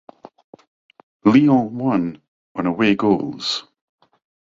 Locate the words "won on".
1.77-2.65